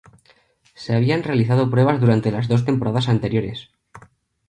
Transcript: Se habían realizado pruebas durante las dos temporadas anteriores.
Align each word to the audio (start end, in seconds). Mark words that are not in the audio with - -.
Se 0.73 0.95
habían 0.95 1.21
realizado 1.21 1.69
pruebas 1.69 2.01
durante 2.01 2.31
las 2.31 2.47
dos 2.47 2.65
temporadas 2.65 3.07
anteriores. 3.07 3.69